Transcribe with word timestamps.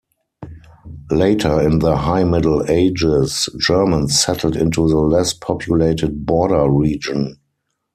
Later 1.11 1.61
in 1.61 1.77
the 1.77 1.95
High 1.95 2.23
Middle 2.23 2.65
Ages 2.67 3.47
Germans 3.59 4.19
settled 4.19 4.55
into 4.55 4.87
the 4.89 4.97
less 4.97 5.31
populated 5.33 6.25
border 6.25 6.67
region. 6.67 7.37